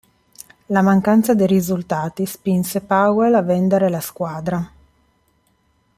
La 0.65 0.81
mancanza 0.81 1.35
di 1.35 1.45
risultati 1.45 2.25
spinse 2.25 2.81
Powell 2.81 3.35
a 3.35 3.43
vendere 3.43 3.87
la 3.87 3.99
squadra. 3.99 4.67